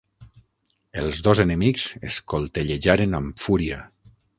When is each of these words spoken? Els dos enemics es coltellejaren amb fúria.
Els 1.01 1.21
dos 1.29 1.43
enemics 1.45 1.85
es 2.13 2.19
coltellejaren 2.35 3.19
amb 3.23 3.49
fúria. 3.49 3.83